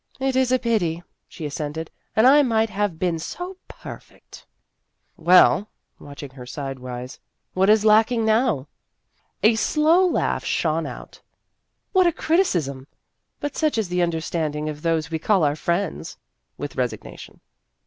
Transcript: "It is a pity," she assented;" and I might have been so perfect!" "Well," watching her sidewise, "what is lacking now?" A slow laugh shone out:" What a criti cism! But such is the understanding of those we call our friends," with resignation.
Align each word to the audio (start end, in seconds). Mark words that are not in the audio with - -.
"It 0.29 0.35
is 0.35 0.51
a 0.51 0.57
pity," 0.57 1.03
she 1.27 1.45
assented;" 1.45 1.91
and 2.15 2.25
I 2.25 2.41
might 2.41 2.71
have 2.71 2.97
been 2.97 3.19
so 3.19 3.57
perfect!" 3.67 4.47
"Well," 5.29 5.69
watching 5.99 6.31
her 6.31 6.47
sidewise, 6.47 7.19
"what 7.53 7.69
is 7.69 7.85
lacking 7.85 8.25
now?" 8.25 8.67
A 9.43 9.53
slow 9.53 10.03
laugh 10.09 10.43
shone 10.43 10.87
out:" 10.87 11.21
What 11.93 12.07
a 12.07 12.11
criti 12.11 12.39
cism! 12.57 12.87
But 13.39 13.55
such 13.55 13.77
is 13.77 13.89
the 13.89 14.01
understanding 14.01 14.69
of 14.69 14.81
those 14.81 15.11
we 15.11 15.19
call 15.19 15.43
our 15.43 15.55
friends," 15.55 16.17
with 16.57 16.75
resignation. 16.77 17.39